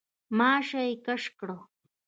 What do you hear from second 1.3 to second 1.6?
کړه.